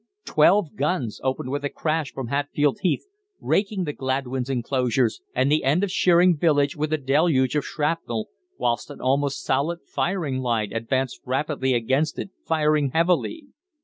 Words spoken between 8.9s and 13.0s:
almost solid firing line advanced rapidly against it, firing